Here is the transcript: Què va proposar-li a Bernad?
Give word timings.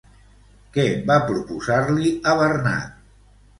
Què 0.77 0.85
va 1.09 1.17
proposar-li 1.27 2.17
a 2.33 2.37
Bernad? 2.43 3.01